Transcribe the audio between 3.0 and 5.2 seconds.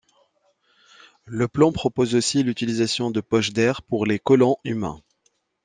de poches d'air pour les colons humains.